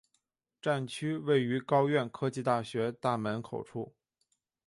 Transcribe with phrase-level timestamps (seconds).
[0.59, 3.93] 站区位于高苑科技大学大门口处。